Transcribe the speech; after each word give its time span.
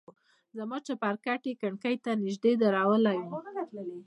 زما 0.57 0.77
چپرکټ 0.87 1.41
يې 1.49 1.53
کړکۍ 1.61 1.95
ته 2.03 2.11
نژدې 2.23 2.53
درولى 2.61 3.15
و. 3.25 3.29